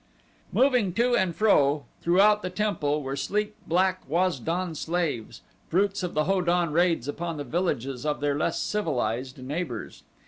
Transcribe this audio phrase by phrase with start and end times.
[0.51, 6.15] Moving to and fro throughout the temple were sleek black Waz don slaves, fruits of
[6.15, 10.01] the Ho don raids upon the villages of their less civilized neighbors.